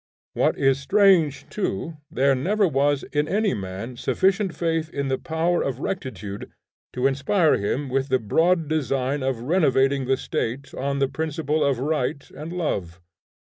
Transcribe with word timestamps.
What 0.33 0.57
is 0.57 0.79
strange 0.79 1.47
too, 1.49 1.97
there 2.09 2.33
never 2.33 2.67
was 2.67 3.03
in 3.13 3.27
any 3.27 3.53
man 3.53 3.97
sufficient 3.97 4.55
faith 4.55 4.89
in 4.89 5.09
the 5.09 5.19
power 5.19 5.61
of 5.61 5.77
rectitude 5.77 6.51
to 6.93 7.05
inspire 7.05 7.57
him 7.57 7.87
with 7.87 8.09
the 8.09 8.17
broad 8.17 8.67
design 8.67 9.21
of 9.21 9.41
renovating 9.41 10.05
the 10.05 10.17
State 10.17 10.73
on 10.73 10.97
the 10.97 11.07
principle 11.07 11.63
of 11.63 11.77
right 11.77 12.27
and 12.31 12.51
love. 12.51 12.99